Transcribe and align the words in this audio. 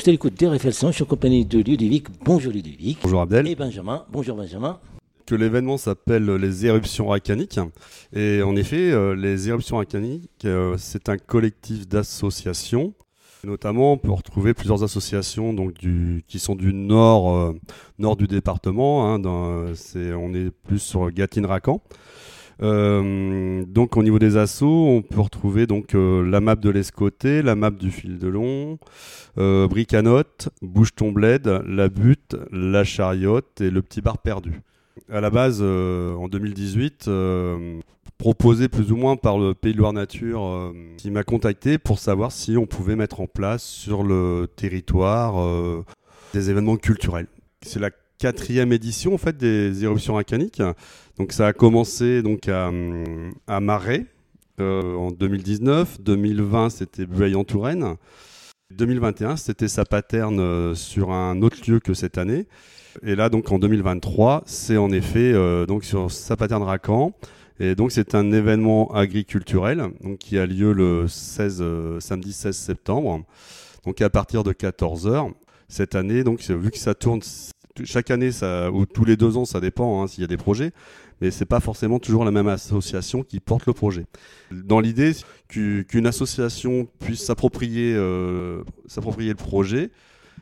Je 0.00 0.04
t'écoute 0.06 0.32
d'RFL 0.40 0.72
100, 0.72 0.86
je 0.88 0.92
suis 0.94 1.02
en 1.02 1.06
compagnie 1.06 1.44
de 1.44 1.58
Ludovic. 1.58 2.06
Bonjour 2.24 2.54
Ludovic. 2.54 3.00
Bonjour 3.02 3.20
Abdel. 3.20 3.46
Et 3.46 3.54
Benjamin. 3.54 4.06
Bonjour 4.10 4.34
Benjamin. 4.34 4.80
Que 5.26 5.34
l'événement 5.34 5.76
s'appelle 5.76 6.24
les 6.36 6.64
éruptions 6.64 7.08
racaniques. 7.08 7.60
Et 8.14 8.40
en 8.40 8.56
effet, 8.56 8.92
euh, 8.92 9.14
les 9.14 9.50
éruptions 9.50 9.76
racaniques, 9.76 10.46
euh, 10.46 10.76
c'est 10.78 11.10
un 11.10 11.18
collectif 11.18 11.86
d'associations. 11.86 12.94
Notamment, 13.44 13.92
on 13.92 13.98
peut 13.98 14.10
retrouver 14.10 14.54
plusieurs 14.54 14.82
associations 14.82 15.52
donc, 15.52 15.74
du, 15.74 16.24
qui 16.26 16.38
sont 16.38 16.54
du 16.54 16.72
nord, 16.72 17.36
euh, 17.36 17.52
nord 17.98 18.16
du 18.16 18.26
département. 18.26 19.06
Hein, 19.06 19.18
dans, 19.18 19.66
on 20.16 20.32
est 20.32 20.50
plus 20.50 20.78
sur 20.78 21.10
Gatine-Racan. 21.10 21.82
Euh, 22.62 23.64
donc 23.66 23.96
au 23.96 24.02
niveau 24.02 24.18
des 24.18 24.36
assauts, 24.36 24.86
on 24.86 25.02
peut 25.02 25.20
retrouver 25.20 25.66
donc 25.66 25.94
euh, 25.94 26.22
la 26.28 26.40
map 26.40 26.56
de 26.56 26.68
l'escoté, 26.68 27.42
la 27.42 27.54
map 27.54 27.70
du 27.70 27.90
fil 27.90 28.18
de 28.18 28.28
long, 28.28 28.78
euh, 29.38 29.66
Bricanote, 29.66 30.50
Bouge 30.60 30.94
ton 30.94 31.12
bled, 31.12 31.46
la 31.66 31.88
butte, 31.88 32.36
la 32.52 32.84
chariote 32.84 33.60
et 33.60 33.70
le 33.70 33.82
petit 33.82 34.00
bar 34.00 34.18
perdu. 34.18 34.60
À 35.10 35.20
la 35.20 35.30
base, 35.30 35.62
en 35.62 36.28
2018, 36.28 37.08
euh, 37.08 37.80
proposé 38.18 38.68
plus 38.68 38.92
ou 38.92 38.96
moins 38.96 39.16
par 39.16 39.38
le 39.38 39.54
Pays 39.54 39.72
de 39.72 39.78
Loire 39.78 39.94
Nature, 39.94 40.74
qui 40.98 41.10
m'a 41.10 41.22
contacté 41.22 41.78
pour 41.78 41.98
savoir 41.98 42.32
si 42.32 42.56
on 42.58 42.66
pouvait 42.66 42.96
mettre 42.96 43.20
en 43.20 43.26
place 43.26 43.64
sur 43.64 44.02
le 44.02 44.46
territoire 44.56 45.84
des 46.34 46.50
événements 46.50 46.76
culturels. 46.76 47.28
C'est 47.62 47.80
la 47.80 47.90
quatrième 48.20 48.72
édition 48.72 49.14
en 49.14 49.18
fait 49.18 49.36
des 49.36 49.82
éruptions 49.82 50.14
racaniques. 50.14 50.62
Donc 51.18 51.32
ça 51.32 51.48
a 51.48 51.52
commencé 51.52 52.22
donc 52.22 52.48
à, 52.48 52.70
à 53.48 53.60
Marais 53.60 54.06
euh, 54.60 54.94
en 54.94 55.10
2019, 55.10 56.00
2020 56.02 56.70
c'était 56.70 57.06
Bueil 57.06 57.34
en 57.34 57.44
Touraine, 57.44 57.96
2021 58.72 59.36
c'était 59.36 59.68
sa 59.68 59.84
paterne 59.84 60.38
euh, 60.38 60.74
sur 60.74 61.12
un 61.12 61.40
autre 61.40 61.58
lieu 61.68 61.80
que 61.80 61.94
cette 61.94 62.18
année. 62.18 62.46
Et 63.02 63.16
là 63.16 63.30
donc 63.30 63.50
en 63.50 63.58
2023 63.58 64.42
c'est 64.44 64.76
en 64.76 64.90
effet 64.92 65.32
euh, 65.32 65.64
donc 65.64 65.84
sur 65.84 66.10
sa 66.12 66.36
paterne 66.36 66.62
Racan. 66.62 67.14
Et 67.58 67.74
donc 67.74 67.90
c'est 67.90 68.14
un 68.14 68.32
événement 68.32 68.92
agriculturel 68.94 69.90
donc 70.02 70.18
qui 70.18 70.38
a 70.38 70.44
lieu 70.44 70.72
le 70.72 71.08
16 71.08 71.58
euh, 71.60 72.00
samedi 72.00 72.34
16 72.34 72.54
septembre. 72.54 73.24
Donc 73.86 74.02
à 74.02 74.10
partir 74.10 74.44
de 74.44 74.52
14h 74.52 75.32
cette 75.68 75.94
année 75.94 76.22
donc 76.22 76.42
vu 76.42 76.70
que 76.70 76.78
ça 76.78 76.94
tourne 76.94 77.20
chaque 77.84 78.10
année, 78.10 78.30
ou 78.72 78.86
tous 78.86 79.04
les 79.04 79.16
deux 79.16 79.36
ans, 79.36 79.44
ça 79.44 79.60
dépend 79.60 80.02
hein, 80.02 80.06
s'il 80.06 80.22
y 80.22 80.24
a 80.24 80.28
des 80.28 80.36
projets, 80.36 80.72
mais 81.20 81.30
c'est 81.30 81.44
pas 81.44 81.60
forcément 81.60 81.98
toujours 81.98 82.24
la 82.24 82.30
même 82.30 82.48
association 82.48 83.22
qui 83.22 83.40
porte 83.40 83.66
le 83.66 83.72
projet. 83.72 84.06
Dans 84.50 84.80
l'idée 84.80 85.12
qu'une 85.48 86.06
association 86.06 86.88
puisse 86.98 87.22
s'approprier 87.22 87.94
euh, 87.94 88.62
s'approprier 88.86 89.30
le 89.30 89.36
projet, 89.36 89.90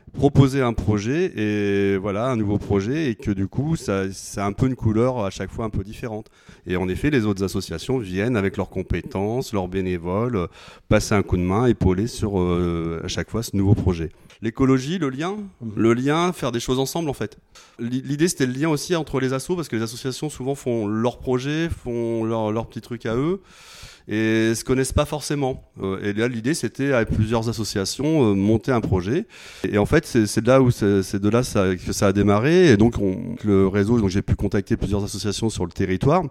proposer 0.09 0.61
un 0.61 0.73
projet 0.73 1.31
et 1.37 1.97
voilà 1.97 2.27
un 2.27 2.35
nouveau 2.35 2.57
projet 2.57 3.09
et 3.09 3.15
que 3.15 3.31
du 3.31 3.47
coup 3.47 3.75
ça, 3.75 4.11
ça 4.11 4.45
a 4.45 4.47
un 4.47 4.53
peu 4.53 4.67
une 4.67 4.75
couleur 4.75 5.23
à 5.23 5.29
chaque 5.29 5.51
fois 5.51 5.65
un 5.65 5.69
peu 5.69 5.83
différente. 5.83 6.27
Et 6.67 6.75
en 6.75 6.87
effet, 6.89 7.09
les 7.09 7.25
autres 7.25 7.43
associations 7.43 7.97
viennent 7.97 8.35
avec 8.35 8.57
leurs 8.57 8.69
compétences, 8.69 9.53
leurs 9.53 9.67
bénévoles, 9.67 10.35
euh, 10.35 10.47
passer 10.87 11.15
un 11.15 11.23
coup 11.23 11.37
de 11.37 11.41
main, 11.41 11.65
épauler 11.65 12.07
sur 12.07 12.39
euh, 12.39 13.01
à 13.03 13.07
chaque 13.07 13.29
fois 13.29 13.43
ce 13.43 13.55
nouveau 13.55 13.75
projet. 13.75 14.11
L'écologie, 14.41 14.99
le 14.99 15.09
lien, 15.09 15.35
le 15.75 15.93
lien, 15.93 16.31
faire 16.31 16.51
des 16.51 16.59
choses 16.59 16.79
ensemble 16.79 17.09
en 17.09 17.13
fait. 17.13 17.37
L'idée 17.77 18.27
c'était 18.27 18.45
le 18.45 18.53
lien 18.53 18.69
aussi 18.69 18.95
entre 18.95 19.19
les 19.19 19.33
assos 19.33 19.55
parce 19.55 19.67
que 19.67 19.75
les 19.75 19.81
associations 19.81 20.29
souvent 20.29 20.55
font 20.55 20.87
leurs 20.87 21.17
projets, 21.17 21.69
font 21.69 22.23
leurs 22.23 22.51
leur 22.51 22.67
petits 22.67 22.81
trucs 22.81 23.05
à 23.05 23.15
eux 23.15 23.41
et 24.09 24.55
se 24.55 24.63
connaissent 24.63 24.91
pas 24.91 25.05
forcément. 25.05 25.63
Euh, 25.81 26.01
et 26.03 26.13
là, 26.13 26.27
l'idée, 26.27 26.55
c'était 26.55 26.93
avec 26.93 27.09
plusieurs 27.09 27.47
associations 27.47 28.31
euh, 28.31 28.33
monter 28.33 28.71
un 28.71 28.81
projet. 28.81 29.27
Et 29.69 29.77
en 29.77 29.85
fait, 29.85 30.05
c'est 30.05 30.41
de 30.41 30.47
là 30.47 30.61
où 30.61 30.71
c'est 30.71 31.15
de 31.19 31.29
là 31.29 31.43
ça, 31.43 31.75
que 31.75 31.93
ça 31.93 32.07
a 32.07 32.11
démarré. 32.11 32.71
Et 32.71 32.77
donc, 32.77 32.95
on, 32.99 33.35
le 33.45 33.67
réseau, 33.67 33.99
donc 33.99 34.09
j'ai 34.09 34.23
pu 34.23 34.35
contacter 34.35 34.77
plusieurs 34.77 35.03
associations 35.03 35.49
sur 35.49 35.65
le 35.65 35.71
territoire. 35.71 36.23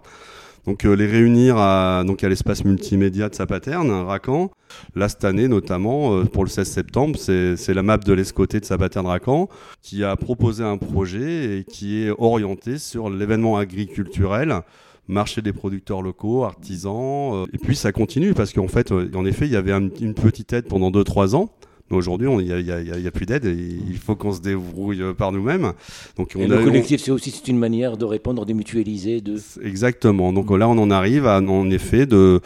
Donc 0.65 0.85
euh, 0.85 0.93
les 0.93 1.07
réunir 1.07 1.57
à, 1.57 2.03
donc 2.05 2.23
à 2.23 2.29
l'espace 2.29 2.63
multimédia 2.63 3.29
de 3.29 3.35
sa 3.35 3.45
paterne, 3.45 3.89
Racan. 3.89 4.51
Là, 4.95 5.09
cette 5.09 5.23
année, 5.23 5.47
notamment, 5.47 6.15
euh, 6.15 6.25
pour 6.25 6.43
le 6.43 6.49
16 6.49 6.69
septembre, 6.69 7.17
c'est 7.17 7.73
la 7.73 7.83
map 7.83 7.97
de 7.97 8.13
l'escoté 8.13 8.59
de 8.59 8.65
sa 8.65 8.77
paterne 8.77 9.07
Racan 9.07 9.49
qui 9.81 10.03
a 10.03 10.15
proposé 10.15 10.63
un 10.63 10.77
projet 10.77 11.59
et 11.59 11.63
qui 11.63 12.03
est 12.03 12.11
orienté 12.17 12.77
sur 12.77 13.09
l'événement 13.09 13.57
agriculturel 13.57 14.61
marché 15.09 15.41
des 15.41 15.51
producteurs 15.53 16.01
locaux, 16.01 16.43
artisans. 16.45 17.33
euh, 17.33 17.45
et 17.51 17.57
puis 17.57 17.75
ça 17.75 17.91
continue 17.91 18.33
parce 18.33 18.53
qu'en 18.53 18.67
fait, 18.69 18.91
euh, 18.91 19.09
en 19.15 19.25
effet, 19.25 19.45
il 19.47 19.51
y 19.51 19.55
avait 19.57 19.71
un- 19.73 19.89
une 19.99 20.13
petite 20.13 20.53
aide 20.53 20.65
pendant 20.67 20.91
2-3 20.91 21.35
ans. 21.35 21.49
Mais 21.91 21.97
aujourd'hui, 21.97 22.27
il 22.31 22.45
n'y 22.45 22.51
a, 22.53 22.59
y 22.59 22.71
a- 22.71 22.81
il 22.97 23.03
y 23.03 23.07
a 23.07 23.11
plus 23.11 23.25
d'aide 23.25 23.45
il 23.45 23.97
faut 23.97 24.15
qu'on 24.15 24.31
se 24.31 24.41
débrouille 24.41 25.01
euh, 25.01 25.13
par 25.15 25.31
nous-mêmes. 25.31 25.73
Donc 26.17 26.35
Et 26.35 26.45
le 26.47 26.63
collectif, 26.63 27.01
c'est 27.01 27.09
aussi 27.09 27.31
une 27.47 27.57
manière 27.57 27.97
de 27.97 28.05
répondre, 28.05 28.45
de 28.45 28.53
mutualiser, 28.53 29.21
de. 29.21 29.37
Exactement. 29.63 30.31
Donc 30.31 30.51
là, 30.51 30.69
on 30.69 30.77
en 30.77 30.91
arrive 30.91 31.25
à, 31.25 31.39
en 31.41 31.69
effet, 31.71 32.05
de. 32.05 32.41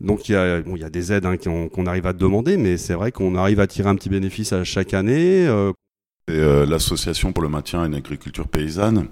Donc 0.00 0.28
il 0.28 0.32
y 0.32 0.34
a, 0.36 0.60
bon, 0.62 0.76
il 0.76 0.82
y 0.82 0.84
a 0.84 0.88
des 0.90 1.12
aides 1.12 1.26
hein, 1.26 1.36
qu'on 1.36 1.86
arrive 1.86 2.06
à 2.06 2.12
demander, 2.12 2.56
mais 2.56 2.76
c'est 2.76 2.94
vrai 2.94 3.10
qu'on 3.12 3.34
arrive 3.34 3.58
à 3.60 3.66
tirer 3.66 3.88
un 3.88 3.96
petit 3.96 4.08
bénéfice 4.08 4.52
à 4.52 4.62
chaque 4.62 4.94
année. 4.94 5.46
euh, 5.48 5.72
l'association 6.66 7.32
pour 7.32 7.42
le 7.42 7.48
maintien 7.48 7.84
et 7.84 7.86
une 7.86 7.94
agriculture 7.94 8.48
paysanne, 8.48 9.08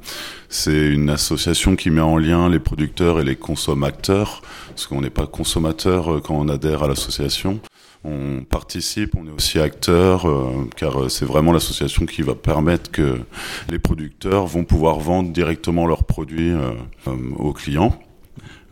c'est 0.48 0.88
une 0.88 1.10
association 1.10 1.76
qui 1.76 1.90
met 1.90 2.00
en 2.00 2.16
lien 2.16 2.48
les 2.48 2.58
producteurs 2.58 3.20
et 3.20 3.24
les 3.24 3.36
consommateurs, 3.36 4.42
parce 4.68 4.86
qu'on 4.86 5.00
n'est 5.00 5.10
pas 5.10 5.26
consommateur 5.26 6.12
euh, 6.12 6.20
quand 6.20 6.34
on 6.34 6.48
adhère 6.48 6.82
à 6.82 6.88
l'association. 6.88 7.60
On 8.04 8.44
participe, 8.48 9.16
on 9.16 9.26
est 9.26 9.30
aussi 9.30 9.58
acteur, 9.58 10.28
euh, 10.28 10.68
car 10.76 11.02
euh, 11.02 11.08
c'est 11.08 11.24
vraiment 11.24 11.52
l'association 11.52 12.06
qui 12.06 12.22
va 12.22 12.34
permettre 12.34 12.90
que 12.90 13.20
les 13.68 13.78
producteurs 13.78 14.46
vont 14.46 14.64
pouvoir 14.64 15.00
vendre 15.00 15.32
directement 15.32 15.86
leurs 15.86 16.04
produits 16.04 16.50
euh, 16.50 16.70
euh, 17.08 17.16
aux 17.36 17.52
clients. 17.52 17.98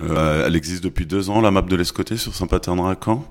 Euh, 0.02 0.46
elle 0.46 0.56
existe 0.56 0.84
depuis 0.84 1.06
deux 1.06 1.30
ans, 1.30 1.40
la 1.40 1.50
map 1.50 1.62
de 1.62 1.76
l'escoté 1.76 2.16
sur 2.16 2.34
Saint-Patern-Racan. 2.34 3.24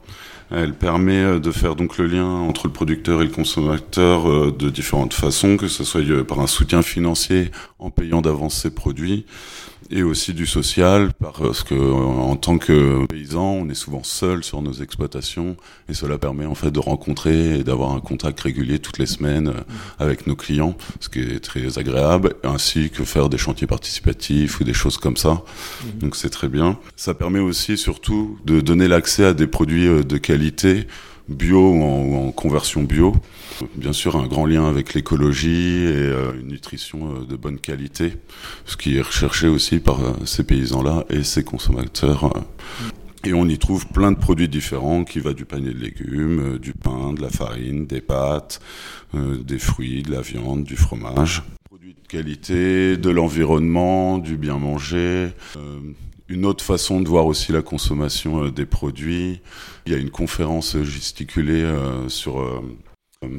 Elle 0.52 0.74
permet 0.74 1.24
euh, 1.24 1.40
de 1.40 1.52
faire 1.52 1.76
donc 1.76 1.98
le 1.98 2.06
lien 2.06 2.26
entre 2.26 2.68
le 2.68 2.74
producteur 2.74 3.22
et 3.22 3.26
le 3.26 3.32
consommateur 3.32 4.30
euh, 4.30 4.56
de 4.58 4.70
différentes 4.70 5.14
façons, 5.14 5.58
que 5.58 5.68
ce 5.68 5.84
soit 5.84 6.02
euh, 6.02 6.24
par 6.24 6.40
un 6.40 6.48
soutien 6.48 6.82
financier 6.82 7.52
en 7.80 7.90
payant 7.90 8.22
d'avance 8.22 8.62
ses 8.62 8.70
produits, 8.70 9.26
et 9.90 10.04
aussi 10.04 10.34
du 10.34 10.46
social, 10.46 11.12
parce 11.20 11.64
que 11.64 11.76
euh, 11.76 11.94
en 11.94 12.36
tant 12.36 12.58
que 12.58 13.06
paysan, 13.06 13.44
on 13.44 13.70
est 13.70 13.76
souvent 13.76 14.04
seul 14.04 14.44
sur 14.44 14.62
nos 14.62 14.74
exploitations, 14.74 15.56
et 15.90 15.94
cela 15.94 16.18
permet 16.18 16.46
en 16.46 16.56
fait 16.56 16.72
de 16.72 16.80
rencontrer 16.80 17.60
et 17.60 17.64
d'avoir 17.64 17.94
un 17.94 18.00
contact 18.00 18.40
régulier 18.40 18.80
toutes 18.80 18.98
les 18.98 19.06
semaines 19.06 19.50
euh, 19.50 19.62
avec 20.00 20.28
nos 20.28 20.36
clients, 20.36 20.76
ce 21.00 21.10
qui 21.10 21.20
est 21.20 21.40
très 21.40 21.78
agréable, 21.78 22.36
ainsi 22.44 22.90
que 22.90 23.04
faire 23.04 23.30
des 23.30 23.38
chantiers 23.38 23.68
participatifs 23.68 24.60
ou 24.60 24.64
des 24.64 24.74
choses 24.74 24.98
comme 24.98 25.18
ça. 25.18 25.44
Donc 26.00 26.16
c'est 26.16 26.30
très 26.30 26.50
bien. 26.50 26.78
Ça 26.96 27.14
permet 27.14 27.40
aussi 27.40 27.78
surtout 27.78 28.38
de 28.46 28.62
donner 28.62 28.88
l'accès 28.88 29.26
à 29.26 29.34
des 29.34 29.48
produits 29.48 29.88
euh, 29.88 30.04
de 30.04 30.18
qualité 30.18 30.88
bio 31.28 31.72
ou 31.72 31.84
en, 31.84 32.04
ou 32.04 32.28
en 32.28 32.32
conversion 32.32 32.84
bio. 32.84 33.14
Bien 33.76 33.94
sûr, 33.94 34.16
un 34.16 34.28
grand 34.28 34.46
lien 34.46 34.68
avec 34.68 34.94
l'écologie 34.94 35.84
et 35.84 35.94
euh, 35.94 36.40
une 36.40 36.48
nutrition 36.48 37.16
euh, 37.16 37.26
de 37.26 37.36
bonne 37.36 37.60
qualité, 37.60 38.14
ce 38.66 38.76
qui 38.76 38.98
est 38.98 39.02
recherché 39.02 39.48
aussi 39.48 39.80
par 39.80 40.04
euh, 40.04 40.14
ces 40.26 40.44
paysans-là 40.44 41.06
et 41.10 41.24
ces 41.24 41.44
consommateurs. 41.44 42.32
Et 43.24 43.34
on 43.34 43.48
y 43.48 43.58
trouve 43.58 43.88
plein 43.88 44.12
de 44.12 44.18
produits 44.18 44.50
différents 44.50 45.04
qui 45.04 45.20
va 45.20 45.34
du 45.34 45.46
panier 45.46 45.74
de 45.74 45.80
légumes, 45.80 46.60
du 46.60 46.74
pain, 46.74 47.14
de 47.14 47.22
la 47.22 47.30
farine, 47.30 47.88
des 47.88 48.02
pâtes, 48.02 48.62
des 49.16 49.58
fruits, 49.58 50.04
de 50.04 50.12
la 50.12 50.22
viande, 50.22 50.64
du 50.64 50.76
fromage. 50.76 51.42
Produits 51.64 51.96
de 51.96 52.08
qualité, 52.08 52.98
de 52.98 53.10
l'environnement, 53.10 54.20
du 54.20 54.38
bien 54.38 54.60
manger. 54.60 55.30
Une 56.28 56.46
autre 56.46 56.64
façon 56.64 57.02
de 57.02 57.08
voir 57.10 57.26
aussi 57.26 57.52
la 57.52 57.62
consommation 57.62 58.46
euh, 58.46 58.52
des 58.52 58.66
produits. 58.66 59.42
Il 59.86 59.92
y 59.92 59.96
a 59.96 60.00
une 60.00 60.10
conférence 60.10 60.78
gesticulée 60.84 61.62
euh, 61.64 62.10
sur 62.10 62.40
euh, 62.42 62.62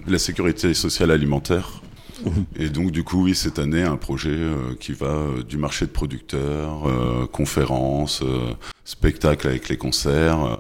la 0.07 0.19
sécurité 0.19 0.73
sociale 0.75 1.11
alimentaire. 1.11 1.83
Et 2.59 2.69
donc 2.71 2.93
du 2.93 3.05
coup, 3.05 3.25
oui, 3.25 3.35
cette 3.35 3.59
année, 3.59 3.83
un 3.83 3.97
projet 3.97 4.31
euh, 4.31 4.75
qui 4.79 4.93
va 4.93 5.07
euh, 5.07 5.43
du 5.43 5.59
marché 5.59 5.85
de 5.87 5.91
producteurs, 5.91 6.89
euh, 6.89 7.27
conférences, 7.27 8.23
spectacles 8.85 9.49
avec 9.49 9.69
les 9.69 9.77
concerts. 9.77 10.59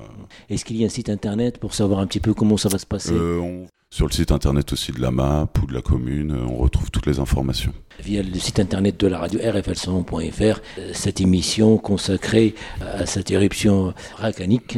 Est-ce 0.50 0.64
qu'il 0.64 0.76
y 0.76 0.82
a 0.82 0.86
un 0.86 0.90
site 0.90 1.08
internet 1.08 1.58
pour 1.58 1.74
savoir 1.74 2.00
un 2.00 2.06
petit 2.06 2.20
peu 2.20 2.34
comment 2.34 2.56
ça 2.56 2.68
va 2.68 2.78
se 2.78 2.86
passer? 2.86 3.14
On- 3.14 3.66
sur 3.96 4.06
le 4.06 4.12
site 4.12 4.30
internet 4.30 4.74
aussi 4.74 4.92
de 4.92 5.00
la 5.00 5.10
MAP 5.10 5.58
ou 5.62 5.66
de 5.66 5.72
la 5.72 5.80
commune, 5.80 6.32
euh, 6.32 6.46
on 6.46 6.56
retrouve 6.56 6.90
toutes 6.90 7.06
les 7.06 7.18
informations. 7.18 7.72
Via 7.98 8.22
le 8.22 8.38
site 8.38 8.60
internet 8.60 9.00
de 9.00 9.06
la 9.06 9.18
radio 9.18 9.40
rfl100.fr, 9.40 10.60
euh, 10.78 10.90
cette 10.92 11.22
émission 11.22 11.78
consacrée 11.78 12.54
à 12.82 13.06
cette 13.06 13.30
éruption 13.30 13.94
racanique. 14.16 14.76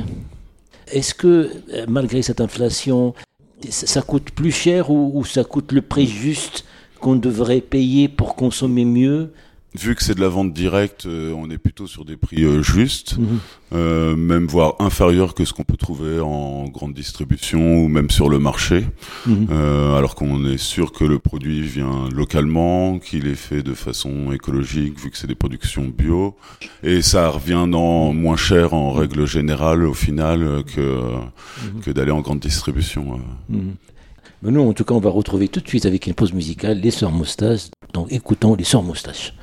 Est-ce 0.93 1.15
que, 1.15 1.51
euh, 1.75 1.85
malgré 1.89 2.23
cette 2.23 2.41
inflation, 2.41 3.13
ça 3.69 4.03
coûte 4.03 4.31
plus 4.31 4.53
cher 4.53 4.89
ou 4.93 5.25
ça 5.25 5.43
coûte 5.43 5.73
le 5.73 5.83
prix 5.83 6.07
juste 6.07 6.65
qu'on 7.01 7.17
devrait 7.17 7.61
payer 7.61 8.07
pour 8.07 8.37
consommer 8.37 8.85
mieux 8.85 9.33
vu 9.75 9.95
que 9.95 10.03
c'est 10.03 10.15
de 10.15 10.21
la 10.21 10.29
vente 10.29 10.53
directe, 10.53 11.07
euh, 11.07 11.33
on 11.37 11.51
est 11.51 11.59
plutôt 11.59 11.87
sur 11.87 12.05
des 12.05 12.17
prix 12.17 12.43
euh, 12.45 12.63
justes, 12.63 13.19
mhm. 13.19 13.39
euh, 13.75 14.17
même 14.17 14.47
voire 14.47 14.77
inférieurs 14.79 15.35
que 15.35 15.45
ce 15.45 15.53
qu'on 15.53 15.65
peut 15.65 15.77
trouver 15.77 16.21
en 16.21 16.65
grande 16.69 16.95
distribution 16.95 17.77
ou 17.77 17.89
même 17.89 18.11
sur 18.11 18.29
le 18.29 18.39
marché. 18.39 18.87
Mhm. 19.27 19.49
alors 19.97 20.15
qu'on 20.15 20.45
est 20.47 20.59
sûr 20.59 20.93
que 20.93 21.05
le 21.05 21.19
produit 21.19 21.63
vient 21.63 22.09
localement, 22.15 22.99
qu'il 22.99 23.27
est 23.27 23.35
fait 23.35 23.63
de 23.63 23.75
façon 23.75 24.33
écologique, 24.33 24.99
vu 24.99 25.11
que 25.11 25.19
c'est 25.19 25.27
des 25.27 25.35
productions 25.35 25.85
bio, 25.87 26.37
et 26.83 27.03
ça 27.03 27.29
revient 27.29 27.67
dans 27.71 28.13
moins 28.13 28.37
cher 28.37 28.75
en 28.75 28.93
règle 28.93 29.27
générale 29.27 29.85
au 29.85 29.95
final 29.95 30.63
que 30.75 30.81
mhm. 30.81 31.81
que 31.83 31.91
d'aller 31.91 32.11
en 32.11 32.21
grande 32.21 32.41
distribution. 32.41 33.21
Mais 34.43 34.53
nous, 34.53 34.61
en 34.61 34.73
tout 34.73 34.85
cas, 34.85 34.95
on 34.95 35.01
va 35.01 35.11
retrouver 35.11 35.49
tout 35.49 35.61
de 35.61 35.69
suite 35.69 35.85
avec 35.85 36.07
une 36.07 36.15
pause 36.15 36.33
musicale 36.33 36.79
les 36.81 36.93
Sœurs 36.93 37.11
Moustaches. 37.11 37.71
Donc 37.93 38.13
écoutons 38.13 38.55
les 38.55 38.65
Sœurs 38.65 38.83
Moustaches. 38.83 39.35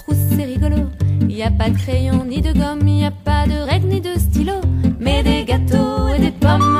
Trousse, 0.00 0.16
c'est 0.36 0.44
rigolo. 0.44 0.88
Y 1.28 1.42
a 1.42 1.50
pas 1.50 1.70
de 1.70 1.76
crayon 1.76 2.24
ni 2.24 2.40
de 2.40 2.52
gomme, 2.52 2.86
y 2.88 3.04
a 3.04 3.10
pas 3.10 3.46
de 3.46 3.58
règles 3.70 3.88
ni 3.88 4.00
de 4.00 4.18
stylo, 4.18 4.60
mais 4.98 5.22
des 5.22 5.44
gâteaux 5.44 6.08
et 6.14 6.20
des 6.20 6.32
pommes. 6.32 6.78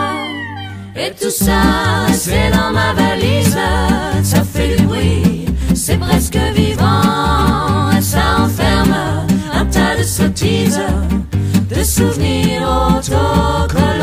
Et 0.97 1.11
tout 1.21 1.31
ça, 1.31 1.61
c'est 2.13 2.51
dans 2.51 2.73
ma 2.73 2.93
valise. 2.93 3.59
Ça 4.23 4.43
fait 4.43 4.77
du 4.77 4.83
bruit, 4.85 5.47
c'est 5.75 5.99
presque 5.99 6.39
vivant. 6.55 7.91
Et 7.97 8.03
ça 8.03 8.25
enferme 8.41 8.97
un 9.53 9.65
tas 9.67 9.97
de 9.97 10.03
sottises, 10.03 10.81
de 11.75 11.83
souvenirs 11.85 12.63
autocollants. 12.97 13.98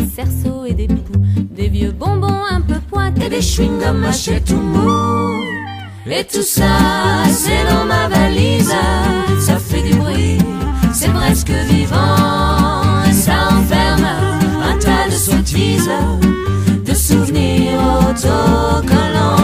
Des 0.00 0.10
cerceaux 0.14 0.64
et 0.66 0.72
des 0.72 0.88
poux, 0.88 1.22
des 1.50 1.68
vieux 1.68 1.92
bonbons 1.92 2.42
un 2.50 2.60
peu 2.60 2.80
pointés, 2.90 3.26
et 3.26 3.28
des 3.28 3.40
chewing-gums 3.40 3.98
mâchés 3.98 4.40
tout 4.40 4.56
mou. 4.56 5.20
Et 6.06 6.24
tout 6.24 6.42
ça, 6.42 7.24
c'est 7.28 7.64
dans 7.70 7.84
ma 7.84 8.08
valise. 8.08 8.74
Ça 9.40 9.58
fait 9.58 9.82
du 9.82 9.94
bruit, 9.94 10.38
c'est 10.92 11.12
presque 11.12 11.50
vivant. 11.50 13.04
Et 13.08 13.12
ça 13.12 13.48
enferme 13.52 14.06
un 14.62 14.78
tas 14.78 15.06
de 15.06 15.14
sottises 15.14 15.90
de 16.84 16.94
souvenirs 16.94 17.80
autocollants 18.08 19.39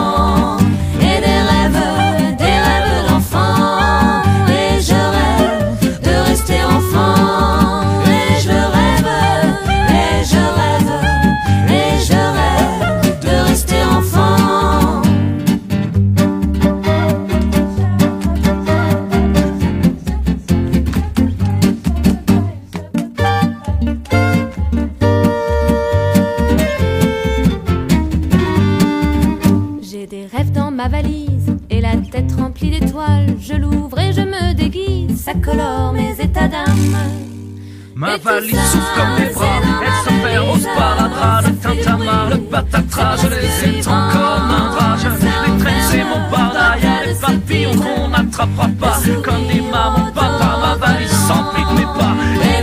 Ma 38.24 38.30
valise 38.32 38.56
souffle 38.70 38.86
comme 38.96 39.16
des 39.18 39.34
bras, 39.34 39.60
elle 39.82 40.04
s'enferme 40.04 40.48
au 40.48 40.56
sparadrap, 40.56 41.44
le 41.44 41.56
tintamarre, 41.56 42.30
le 42.30 42.38
patatras, 42.38 43.16
je 43.22 43.28
les 43.28 43.78
étends 43.78 44.08
comme 44.10 44.50
un 44.50 44.70
drap, 44.70 44.96
les 45.04 45.62
traîne, 45.62 45.82
c'est 45.90 46.04
mon 46.04 46.30
barda, 46.30 46.76
des 47.04 47.14
papillons 47.20 47.74
qu'on 47.74 48.08
n'attrapera 48.08 48.68
pas, 48.80 48.98
comme 49.22 49.46
des 49.48 49.60
mamans, 49.60 50.10
papa, 50.14 50.58
ma 50.62 50.86
valise 50.86 51.10
s'emplit 51.10 51.64
de 51.64 51.78
mes 51.78 51.84
pas. 51.84 52.55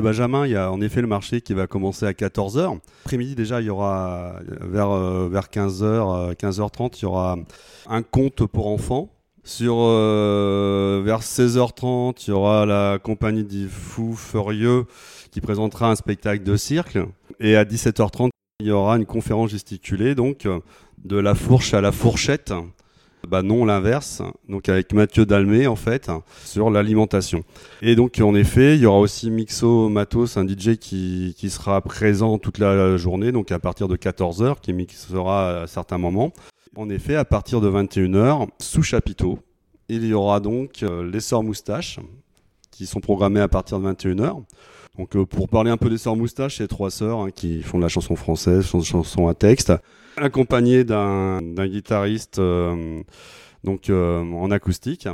Benjamin, 0.00 0.46
il 0.46 0.52
y 0.52 0.56
a 0.56 0.70
en 0.70 0.80
effet 0.80 1.00
le 1.00 1.06
marché 1.06 1.40
qui 1.40 1.54
va 1.54 1.66
commencer 1.66 2.06
à 2.06 2.12
14h. 2.12 2.78
Après-midi 3.04 3.34
déjà, 3.34 3.60
il 3.60 3.66
y 3.66 3.70
aura 3.70 4.34
vers, 4.60 4.90
euh, 4.90 5.28
vers 5.30 5.48
15h, 5.48 6.34
15h30, 6.34 6.98
il 6.98 7.02
y 7.02 7.04
aura 7.06 7.36
un 7.88 8.02
conte 8.02 8.46
pour 8.46 8.68
enfants. 8.68 9.10
Sur 9.42 9.76
euh, 9.78 11.00
vers 11.04 11.20
16h30, 11.20 12.24
il 12.26 12.30
y 12.30 12.32
aura 12.32 12.66
la 12.66 12.98
compagnie 12.98 13.44
des 13.44 13.66
fous 13.66 14.14
furieux 14.14 14.84
qui 15.30 15.40
présentera 15.40 15.90
un 15.90 15.96
spectacle 15.96 16.42
de 16.42 16.56
cirque. 16.56 16.98
Et 17.38 17.56
à 17.56 17.64
17h30, 17.64 18.28
il 18.60 18.66
y 18.66 18.70
aura 18.70 18.96
une 18.96 19.06
conférence 19.06 19.50
gesticulée, 19.50 20.14
donc 20.14 20.46
de 21.04 21.16
la 21.16 21.34
fourche 21.34 21.72
à 21.72 21.80
la 21.80 21.92
fourchette. 21.92 22.52
Bah 23.28 23.42
non, 23.42 23.64
l'inverse. 23.64 24.22
Donc 24.48 24.68
avec 24.68 24.92
Mathieu 24.92 25.26
Dalmé 25.26 25.66
en 25.66 25.76
fait 25.76 26.10
sur 26.44 26.70
l'alimentation. 26.70 27.44
Et 27.82 27.94
donc 27.94 28.20
en 28.20 28.34
effet, 28.34 28.76
il 28.76 28.82
y 28.82 28.86
aura 28.86 28.98
aussi 28.98 29.30
Mixo 29.30 29.88
Matos, 29.88 30.36
un 30.36 30.46
DJ 30.46 30.76
qui, 30.76 31.34
qui 31.36 31.50
sera 31.50 31.80
présent 31.80 32.38
toute 32.38 32.58
la 32.58 32.96
journée, 32.96 33.32
donc 33.32 33.52
à 33.52 33.58
partir 33.58 33.88
de 33.88 33.96
14h, 33.96 34.60
qui 34.60 34.72
mixera 34.72 35.62
à 35.62 35.66
certains 35.66 35.98
moments. 35.98 36.32
En 36.76 36.88
effet, 36.88 37.16
à 37.16 37.24
partir 37.24 37.60
de 37.60 37.68
21h, 37.68 38.48
sous 38.60 38.82
chapiteau, 38.82 39.40
il 39.88 40.06
y 40.06 40.14
aura 40.14 40.38
donc 40.38 40.82
euh, 40.82 41.08
les 41.10 41.20
Sœurs 41.20 41.42
Moustaches 41.42 41.98
qui 42.70 42.86
sont 42.86 43.00
programmées 43.00 43.40
à 43.40 43.48
partir 43.48 43.80
de 43.80 43.92
21h. 43.92 44.42
Donc 44.98 45.16
euh, 45.16 45.24
pour 45.24 45.48
parler 45.48 45.70
un 45.70 45.76
peu 45.76 45.88
des 45.88 45.98
Sœurs 45.98 46.16
Moustaches, 46.16 46.58
c'est 46.58 46.68
trois 46.68 46.90
sœurs 46.90 47.20
hein, 47.20 47.30
qui 47.30 47.62
font 47.62 47.78
de 47.78 47.82
la 47.82 47.88
chanson 47.88 48.16
française, 48.16 48.66
chanson 48.66 49.28
à 49.28 49.34
texte, 49.34 49.72
accompagnées 50.16 50.84
d'un 50.84 51.40
guitariste 51.66 52.38
euh, 52.38 53.02
donc 53.64 53.90
euh, 53.90 54.20
en 54.20 54.50
acoustique. 54.50 55.08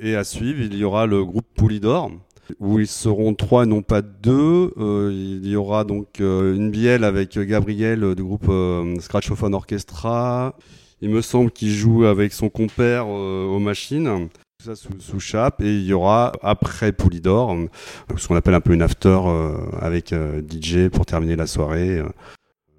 Et 0.00 0.14
à 0.14 0.24
suivre, 0.24 0.60
il 0.62 0.76
y 0.76 0.84
aura 0.84 1.06
le 1.06 1.24
groupe 1.24 1.46
Poulidor, 1.56 2.12
où 2.60 2.78
ils 2.78 2.86
seront 2.86 3.34
trois, 3.34 3.66
non 3.66 3.82
pas 3.82 4.02
deux. 4.02 4.72
Euh, 4.78 5.10
il 5.12 5.48
y 5.48 5.56
aura 5.56 5.84
donc 5.84 6.20
euh, 6.20 6.54
une 6.54 6.70
bielle 6.70 7.04
avec 7.04 7.38
Gabriel 7.38 8.14
du 8.14 8.22
groupe 8.22 8.46
euh, 8.48 8.98
Scratchophone 9.00 9.54
Orchestra. 9.54 10.56
Il 11.00 11.10
me 11.10 11.20
semble 11.20 11.50
qu'il 11.50 11.70
joue 11.70 12.04
avec 12.04 12.32
son 12.32 12.48
compère 12.48 13.06
aux 13.08 13.60
machines. 13.60 14.28
Tout 14.60 14.74
ça 14.74 14.88
sous, 14.98 15.20
chape. 15.20 15.60
Et 15.60 15.72
il 15.72 15.84
y 15.84 15.92
aura 15.92 16.32
après 16.42 16.90
Poulidor, 16.90 17.52
euh, 17.52 17.68
ce 18.16 18.26
qu'on 18.26 18.34
appelle 18.34 18.54
un 18.54 18.60
peu 18.60 18.72
une 18.72 18.82
after 18.82 19.20
euh, 19.26 19.56
avec 19.80 20.12
euh, 20.12 20.42
DJ 20.42 20.88
pour 20.88 21.06
terminer 21.06 21.36
la 21.36 21.46
soirée. 21.46 22.02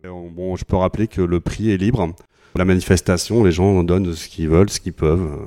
Bon, 0.03 0.57
je 0.57 0.65
peux 0.65 0.75
rappeler 0.75 1.07
que 1.07 1.21
le 1.21 1.39
prix 1.39 1.71
est 1.71 1.77
libre. 1.77 2.13
La 2.57 2.65
manifestation, 2.65 3.45
les 3.45 3.53
gens 3.53 3.81
donnent 3.85 4.13
ce 4.13 4.27
qu'ils 4.27 4.49
veulent, 4.49 4.69
ce 4.69 4.81
qu'ils 4.81 4.91
peuvent. 4.91 5.39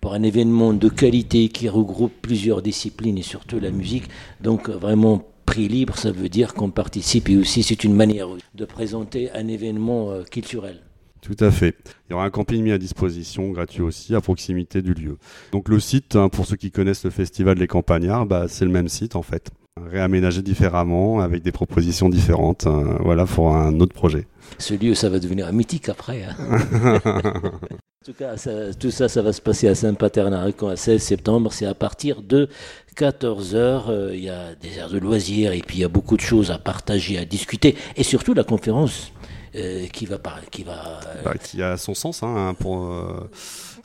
pour 0.00 0.14
un 0.14 0.22
événement 0.22 0.72
de 0.72 0.88
qualité 0.88 1.48
qui 1.48 1.68
regroupe 1.68 2.14
plusieurs 2.22 2.62
disciplines 2.62 3.18
et 3.18 3.22
surtout 3.22 3.60
la 3.60 3.70
musique. 3.70 4.08
Donc 4.40 4.70
vraiment 4.70 5.30
prix 5.44 5.68
libre, 5.68 5.98
ça 5.98 6.10
veut 6.10 6.28
dire 6.28 6.54
qu'on 6.54 6.70
participe 6.70 7.28
et 7.28 7.36
aussi 7.36 7.64
c'est 7.64 7.84
une 7.84 7.94
manière 7.94 8.28
de 8.54 8.64
présenter 8.64 9.30
un 9.32 9.48
événement 9.48 10.10
euh, 10.10 10.22
culturel. 10.22 10.80
Tout 11.22 11.36
à 11.40 11.50
fait. 11.50 11.76
Il 12.08 12.12
y 12.12 12.14
aura 12.14 12.24
un 12.24 12.30
camping 12.30 12.62
mis 12.62 12.72
à 12.72 12.78
disposition, 12.78 13.50
gratuit 13.50 13.82
aussi, 13.82 14.14
à 14.14 14.20
proximité 14.20 14.82
du 14.82 14.94
lieu. 14.94 15.18
Donc 15.52 15.68
le 15.68 15.78
site, 15.78 16.16
hein, 16.16 16.28
pour 16.28 16.46
ceux 16.46 16.56
qui 16.56 16.70
connaissent 16.70 17.04
le 17.04 17.10
festival 17.10 17.58
des 17.58 17.66
Campagnards, 17.66 18.26
bah, 18.26 18.46
c'est 18.48 18.64
le 18.64 18.70
même 18.70 18.88
site 18.88 19.16
en 19.16 19.22
fait. 19.22 19.50
Réaménagé 19.80 20.42
différemment, 20.42 21.20
avec 21.20 21.42
des 21.42 21.52
propositions 21.52 22.08
différentes. 22.08 22.66
Hein, 22.66 22.98
voilà 23.00 23.26
pour 23.26 23.54
un 23.54 23.78
autre 23.80 23.94
projet. 23.94 24.26
Ce 24.58 24.74
lieu, 24.74 24.94
ça 24.94 25.08
va 25.08 25.18
devenir 25.18 25.52
mythique 25.52 25.88
après. 25.88 26.24
Hein. 26.24 27.00
en 27.04 28.04
tout 28.04 28.12
cas, 28.12 28.34
tout 28.78 28.90
ça, 28.90 29.08
ça 29.08 29.22
va 29.22 29.32
se 29.32 29.40
passer 29.40 29.68
à 29.68 29.74
Saint-Paternaric 29.74 30.60
le 30.62 30.76
16 30.76 31.02
septembre. 31.02 31.52
C'est 31.52 31.66
à 31.66 31.74
partir 31.74 32.22
de 32.22 32.48
14 32.96 33.54
h 33.54 33.58
euh, 33.58 34.10
Il 34.14 34.24
y 34.24 34.28
a 34.28 34.54
des 34.54 34.78
aires 34.78 34.90
de 34.90 34.98
loisirs 34.98 35.52
et 35.52 35.60
puis 35.60 35.78
il 35.78 35.80
y 35.80 35.84
a 35.84 35.88
beaucoup 35.88 36.16
de 36.16 36.22
choses 36.22 36.50
à 36.50 36.58
partager, 36.58 37.16
à 37.18 37.24
discuter. 37.24 37.76
Et 37.96 38.02
surtout 38.02 38.34
la 38.34 38.44
conférence 38.44 39.12
euh, 39.54 39.86
qui 39.88 40.06
va 40.06 40.18
qui 40.50 40.62
va 40.62 40.72
euh, 40.72 41.22
bah, 41.24 41.34
qui 41.42 41.62
a 41.62 41.76
son 41.76 41.94
sens 41.94 42.22
hein, 42.22 42.54
pour 42.58 42.94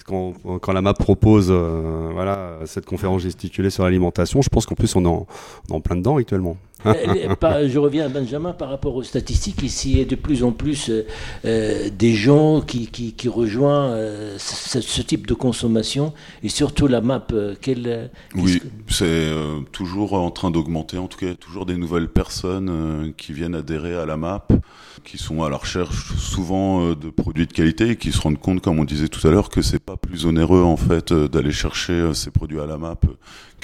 quand, 0.06 0.34
quand, 0.62 0.74
la 0.74 0.82
MAP 0.82 1.00
propose 1.00 1.52
voilà 1.52 2.60
cette 2.66 2.86
conférence 2.86 3.22
gesticulée 3.24 3.70
sur 3.70 3.84
l'alimentation 3.84 4.42
je 4.42 4.50
pense 4.50 4.66
qu'en 4.66 4.76
plus 4.76 4.96
on 4.96 5.04
est 5.06 5.74
en 5.74 5.82
plein 5.82 5.96
dedans 5.96 6.18
actuellement 6.18 6.58
je 6.86 7.80
reviens 7.80 8.06
à 8.06 8.10
Benjamin 8.10 8.54
par 8.54 8.70
rapport 8.70 8.96
aux 8.96 9.04
statistiques. 9.04 9.64
Ici, 9.64 9.92
il 9.92 9.98
y 10.00 10.02
a 10.02 10.06
de 10.06 10.16
plus 10.16 10.44
en 10.44 10.52
plus 10.52 10.90
euh, 10.90 11.06
euh, 11.46 11.90
des 11.90 12.14
gens 12.14 12.62
qui, 12.62 12.88
qui, 12.88 13.30
rejoignent 13.30 13.92
euh, 13.94 14.36
ce, 14.38 15.02
type 15.02 15.28
de 15.28 15.34
consommation 15.34 16.14
et 16.44 16.50
surtout 16.50 16.88
la 16.88 17.02
map. 17.02 17.26
quelle, 17.62 18.12
oui, 18.36 18.62
c'est 18.88 19.32
toujours 19.72 20.14
en 20.14 20.32
train 20.32 20.52
d'augmenter. 20.52 20.98
En 20.98 21.08
tout 21.08 21.18
cas, 21.18 21.28
il 21.28 21.30
y 21.30 21.34
a 21.34 21.38
toujours 21.38 21.66
des 21.66 21.78
nouvelles 21.78 22.10
personnes 22.10 23.14
qui 23.18 23.34
viennent 23.34 23.56
adhérer 23.56 23.96
à 23.96 24.06
la 24.06 24.18
map, 24.18 24.48
qui 25.04 25.18
sont 25.18 25.44
à 25.44 25.50
la 25.50 25.58
recherche 25.58 26.16
souvent 26.18 26.92
de 26.92 27.10
produits 27.10 27.48
de 27.48 27.54
qualité 27.54 27.92
et 27.92 27.96
qui 27.96 28.12
se 28.12 28.22
rendent 28.22 28.40
compte, 28.40 28.62
comme 28.62 28.80
on 28.80 28.86
disait 28.86 29.08
tout 29.08 29.26
à 29.28 29.32
l'heure, 29.32 29.50
que 29.50 29.62
c'est 29.62 29.80
pas 29.80 29.98
plus 29.98 30.26
onéreux 30.26 30.64
en 30.64 30.78
fait 30.78 31.14
d'aller 31.14 31.52
chercher 31.52 32.14
ces 32.14 32.32
produits 32.32 32.60
à 32.60 32.66
la 32.66 32.78
map 32.78 32.96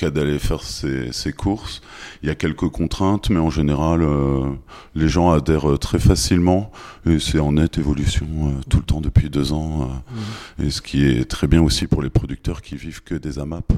d'aller 0.10 0.40
faire 0.40 0.64
ses, 0.64 1.12
ses, 1.12 1.34
courses. 1.34 1.82
Il 2.24 2.30
y 2.30 2.32
a 2.32 2.36
quelques 2.36 2.70
contraintes, 2.70 3.30
mais 3.30 3.40
en 3.40 3.50
général, 3.50 4.02
euh, 4.02 4.50
les 4.96 5.08
gens 5.08 5.32
adhèrent 5.32 5.78
très 5.80 6.00
facilement 6.00 6.72
et 7.06 7.20
c'est 7.20 7.40
en 7.40 7.54
nette 7.54 7.78
évolution 7.78 8.28
euh, 8.28 8.62
tout 8.70 8.78
le 8.78 8.84
temps 8.84 9.02
depuis 9.02 9.30
deux 9.30 9.54
ans. 9.54 9.82
Euh, 9.82 10.64
mmh. 10.64 10.66
Et 10.68 10.70
ce 10.72 10.82
qui 10.82 11.06
est 11.06 11.26
très 11.26 11.48
bien 11.48 11.62
aussi 11.62 11.88
pour 11.88 12.02
les 12.02 12.10
producteurs 12.10 12.62
qui 12.62 12.76
vivent 12.76 13.04
que 13.04 13.16
des 13.16 13.38
AMAP 13.38 13.74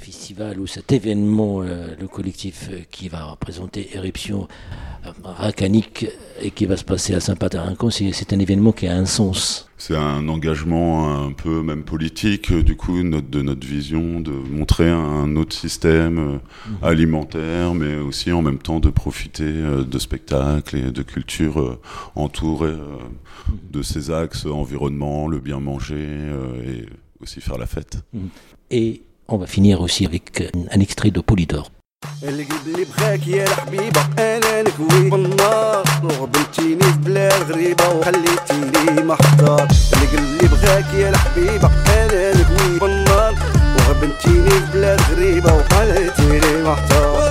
festival 0.00 0.58
ou 0.58 0.66
cet 0.66 0.92
événement, 0.92 1.62
euh, 1.62 1.94
le 2.00 2.08
collectif 2.08 2.68
euh, 2.72 2.80
qui 2.90 3.08
va 3.08 3.24
représenter 3.24 3.90
Éruption 3.94 4.48
euh, 5.06 5.10
Racanique 5.22 6.06
et 6.40 6.50
qui 6.50 6.64
va 6.64 6.76
se 6.76 6.84
passer 6.84 7.14
à 7.14 7.20
Saint-Patarincon, 7.20 7.90
c'est 7.90 8.32
un 8.32 8.38
événement 8.38 8.72
qui 8.72 8.86
a 8.86 8.96
un 8.96 9.04
sens. 9.04 9.68
C'est 9.76 9.96
un 9.96 10.28
engagement 10.28 11.26
un 11.26 11.32
peu 11.32 11.62
même 11.62 11.84
politique, 11.84 12.52
du 12.52 12.76
coup, 12.76 13.02
de 13.02 13.42
notre 13.42 13.66
vision, 13.66 14.20
de 14.20 14.30
montrer 14.30 14.90
un 14.90 15.36
autre 15.36 15.54
système 15.56 16.14
mhm. 16.16 16.40
alimentaire, 16.82 17.74
mais 17.74 17.96
aussi 17.96 18.30
en 18.32 18.42
même 18.42 18.58
temps 18.58 18.80
de 18.80 18.90
profiter 18.90 19.50
de 19.50 19.98
spectacles 19.98 20.76
et 20.76 20.90
de 20.90 21.02
culture 21.02 21.78
entourée 22.14 22.72
mhm. 22.72 23.58
de 23.70 23.82
ces 23.82 24.10
axes 24.10 24.44
environnement, 24.44 25.28
le 25.28 25.40
bien 25.40 25.60
manger 25.60 26.08
et 26.66 26.86
aussi 27.22 27.40
faire 27.40 27.56
la 27.56 27.66
fête. 27.66 28.02
Mhm. 28.12 28.28
Et 28.70 29.02
on 29.29 29.37
va 29.37 29.47
finir 29.47 29.81
aussi 29.81 30.05
avec 30.05 30.43
un 30.75 30.79
extrait 30.79 31.11
de 31.11 31.21
Polydor. 31.21 31.69
القلب 32.23 32.67
اللي 32.67 32.85
بخاك 32.85 33.27
يا 33.27 33.43
الحبيبة 33.43 34.01
انا 34.19 34.61
نكوي 34.61 35.09
بالنار 35.09 35.83
وغبنتيني 36.03 36.83
في 36.83 36.97
بلاد 37.05 37.51
غريبة 37.51 37.89
وخليتيني 37.89 39.03
محتار 39.03 39.67
القلب 39.93 40.13
اللي 40.19 40.47
بخاك 40.47 40.93
يا 40.93 41.09
الحبيبة 41.09 41.69
انا 41.97 42.31
نكوي 42.41 42.79
بالنار 42.79 43.35
وغبنتيني 43.77 44.49
في 44.49 44.65
بلاد 44.73 45.01
غريبة 45.11 45.53
وخليتيني 45.53 46.63
محتار 46.63 47.28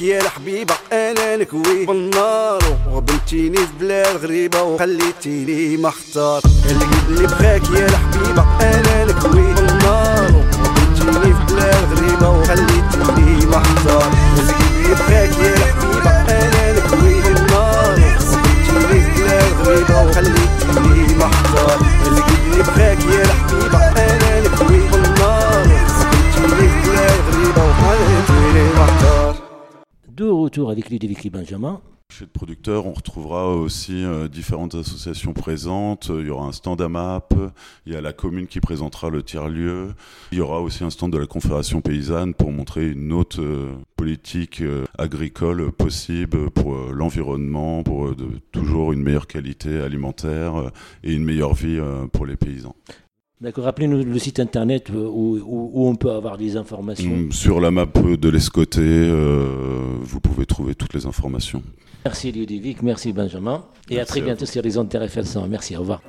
يا 0.00 0.20
الحبيبة 0.20 0.74
أنا 0.92 1.36
نكوي 1.36 1.86
بالنار. 1.86 2.62
وغبنتيني 2.90 3.56
في 3.56 3.72
بلاد 3.80 4.16
غريبة 4.16 4.62
وخليتيني 4.62 5.76
محتار 5.76 6.42
القلب 6.70 7.08
اللي 7.08 7.26
بخاك 7.26 7.62
يا 7.70 7.86
الحبيبة 7.86 8.44
أنا 8.60 9.04
نكوي 9.04 9.54
بالنار. 9.54 10.32
وغبنتيني 10.62 11.34
في 11.34 11.54
بلاد 11.54 11.84
غريبة 11.92 12.30
وخليتيني 12.30 13.46
محتار 13.46 14.10
القلب 14.38 14.56
اللي 14.76 14.94
بخاك 14.94 15.38
يا 15.38 15.54
الحبيبة 15.54 16.10
أنا 16.10 16.72
نكوي 16.72 17.20
بالنار. 17.22 17.98
وغبنتيني 18.68 19.04
في 19.04 19.20
بلاد 19.22 19.52
غريبة 19.66 20.02
وخليتيني 20.02 21.14
محتار 21.16 21.80
القلب 21.80 22.24
اللي 22.46 22.62
بخاك 22.62 22.98
يا 23.04 23.22
الحبيبة 23.24 23.89
de 30.20 30.28
retour 30.28 30.70
avec 30.70 30.90
Ludovic 30.90 31.32
Benjamin. 31.32 31.80
Chez 32.12 32.24
le 32.24 32.30
producteur, 32.30 32.86
on 32.86 32.92
retrouvera 32.92 33.56
aussi 33.56 34.04
euh, 34.04 34.28
différentes 34.28 34.74
associations 34.74 35.32
présentes. 35.32 36.10
Il 36.14 36.26
y 36.26 36.30
aura 36.30 36.46
un 36.46 36.52
stand 36.52 36.78
à 36.82 36.90
map, 36.90 37.26
il 37.86 37.94
y 37.94 37.96
a 37.96 38.02
la 38.02 38.12
commune 38.12 38.46
qui 38.46 38.60
présentera 38.60 39.08
le 39.08 39.22
tiers-lieu. 39.22 39.94
Il 40.32 40.38
y 40.38 40.40
aura 40.42 40.60
aussi 40.60 40.84
un 40.84 40.90
stand 40.90 41.10
de 41.10 41.16
la 41.16 41.26
Confédération 41.26 41.80
paysanne 41.80 42.34
pour 42.34 42.52
montrer 42.52 42.90
une 42.90 43.12
autre 43.14 43.40
euh, 43.40 43.72
politique 43.96 44.60
euh, 44.60 44.84
agricole 44.98 45.72
possible 45.72 46.50
pour 46.50 46.74
l'environnement, 46.92 47.82
pour 47.82 48.14
toujours 48.52 48.92
une 48.92 49.02
meilleure 49.02 49.26
qualité 49.26 49.80
alimentaire 49.80 50.70
et 51.02 51.14
une 51.14 51.24
meilleure 51.24 51.54
vie 51.54 51.80
pour 52.12 52.26
les 52.26 52.36
paysans. 52.36 52.74
D'accord, 53.40 53.64
rappelez-nous 53.64 54.04
le 54.04 54.18
site 54.18 54.38
internet 54.38 54.90
où, 54.90 55.38
où, 55.42 55.88
on 55.88 55.96
peut 55.96 56.10
avoir 56.10 56.36
des 56.36 56.56
informations. 56.58 57.16
Mm, 57.16 57.32
sur 57.32 57.58
la 57.58 57.70
map 57.70 57.86
de 57.86 58.28
l'Escoté, 58.28 59.10
vous 60.02 60.20
pouvez 60.20 60.44
trouver 60.44 60.74
toutes 60.74 60.92
les 60.92 61.06
informations. 61.06 61.62
Merci 62.04 62.32
Ludovic, 62.32 62.82
merci 62.82 63.12
Benjamin. 63.12 63.64
Et 63.88 63.98
à 63.98 64.04
très 64.04 64.20
bientôt 64.20 64.46
sur 64.46 64.62
les 64.62 64.78
ondes 64.78 64.88
TRFL 64.88 65.26
100. 65.26 65.48
Merci, 65.48 65.76
au 65.76 65.80
revoir. 65.80 66.02